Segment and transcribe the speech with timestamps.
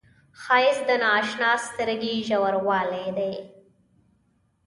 [0.41, 3.33] ښایست د نااشنا سترګو ژوروالی دی